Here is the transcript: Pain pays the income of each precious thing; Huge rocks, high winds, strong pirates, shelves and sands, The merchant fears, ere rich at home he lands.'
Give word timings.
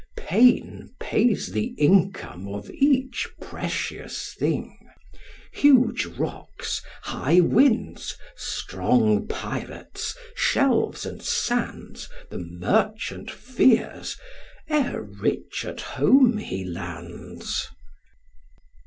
Pain 0.17 0.89
pays 0.99 1.51
the 1.51 1.75
income 1.77 2.47
of 2.47 2.71
each 2.71 3.27
precious 3.39 4.33
thing; 4.33 4.75
Huge 5.51 6.07
rocks, 6.07 6.81
high 7.03 7.39
winds, 7.39 8.17
strong 8.35 9.27
pirates, 9.27 10.17
shelves 10.35 11.05
and 11.05 11.21
sands, 11.21 12.09
The 12.31 12.39
merchant 12.39 13.29
fears, 13.29 14.17
ere 14.67 15.03
rich 15.03 15.65
at 15.65 15.81
home 15.81 16.39
he 16.39 16.65
lands.' 16.65 17.67